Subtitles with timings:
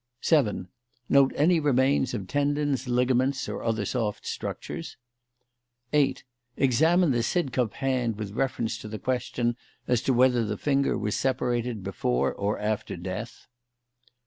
[0.19, 0.67] 7.
[1.09, 4.97] Note any remains of tendons, ligaments, or other soft structures.
[5.93, 6.23] 8.
[6.57, 9.55] Examine the Sidcup hand with reference to the question
[9.87, 13.45] as to whether the finger was separated before or after death.